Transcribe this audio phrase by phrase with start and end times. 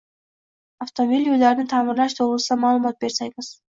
[0.85, 3.53] Avtomobil yo‘llarini ta’mirlash to‘g‘risida ma’lumot bersangiz?